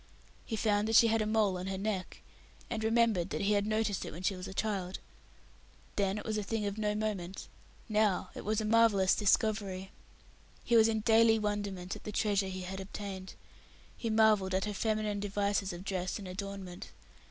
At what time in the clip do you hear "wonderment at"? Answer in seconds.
11.37-12.03